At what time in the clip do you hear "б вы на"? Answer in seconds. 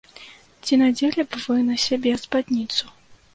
1.33-1.77